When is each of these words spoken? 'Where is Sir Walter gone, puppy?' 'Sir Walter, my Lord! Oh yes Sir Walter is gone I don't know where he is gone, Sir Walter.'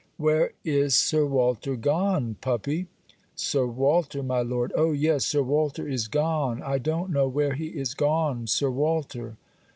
'Where 0.17 0.53
is 0.65 0.95
Sir 0.95 1.27
Walter 1.27 1.75
gone, 1.75 2.33
puppy?' 2.41 2.87
'Sir 3.35 3.67
Walter, 3.67 4.23
my 4.23 4.41
Lord! 4.41 4.73
Oh 4.75 4.93
yes 4.93 5.25
Sir 5.27 5.43
Walter 5.43 5.87
is 5.87 6.07
gone 6.07 6.59
I 6.63 6.79
don't 6.79 7.11
know 7.11 7.27
where 7.27 7.53
he 7.53 7.67
is 7.67 7.93
gone, 7.93 8.47
Sir 8.47 8.71
Walter.' 8.71 9.37